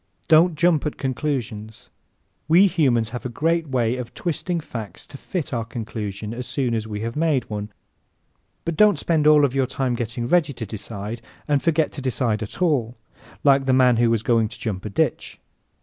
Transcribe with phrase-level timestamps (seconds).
[0.27, 1.91] Don't jump at conclusions.
[2.47, 6.73] We humans have a great way of twisting facts to fit our conclusion as soon
[6.73, 7.71] as we have made one.
[8.65, 12.63] But don't spend all your time getting ready to decide and forget to decide at
[12.63, 12.97] all,
[13.43, 15.39] like the man who was going to jump a ditch.